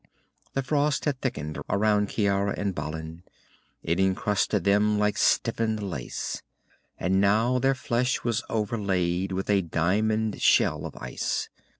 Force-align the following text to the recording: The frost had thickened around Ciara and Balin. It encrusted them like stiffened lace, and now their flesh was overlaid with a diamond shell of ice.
The 0.53 0.63
frost 0.63 1.05
had 1.05 1.21
thickened 1.21 1.59
around 1.69 2.09
Ciara 2.09 2.55
and 2.57 2.73
Balin. 2.73 3.21
It 3.83 3.99
encrusted 3.99 4.63
them 4.63 4.97
like 4.97 5.15
stiffened 5.15 5.79
lace, 5.87 6.41
and 6.97 7.21
now 7.21 7.59
their 7.59 7.75
flesh 7.75 8.23
was 8.23 8.41
overlaid 8.49 9.31
with 9.31 9.47
a 9.47 9.61
diamond 9.61 10.41
shell 10.41 10.87
of 10.87 10.97
ice. 10.97 11.49